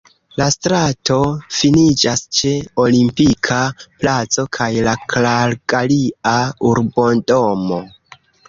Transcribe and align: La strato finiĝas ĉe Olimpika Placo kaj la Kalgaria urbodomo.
La 0.41 0.45
strato 0.53 1.17
finiĝas 1.57 2.23
ĉe 2.37 2.53
Olimpika 2.85 3.59
Placo 3.99 4.47
kaj 4.59 4.71
la 4.89 4.97
Kalgaria 5.15 6.35
urbodomo. 6.73 7.83